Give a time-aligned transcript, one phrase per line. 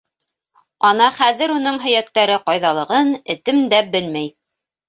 [0.91, 4.35] Ана хәҙер уның һөйәктәре ҡайҙалығын этем дә белмәй.